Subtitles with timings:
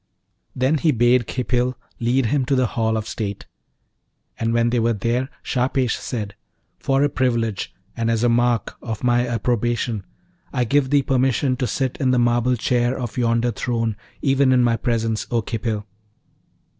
[0.55, 3.45] Then he bade Khipil lead him to the hall of state.
[4.39, 6.33] And when they were there Shahpesh said,
[6.79, 10.03] 'For a privilege, and as a mark of my approbation,
[10.51, 14.63] I give thee permission to sit in the marble chair of yonder throne, even in
[14.63, 15.85] my presence, O Khipil.'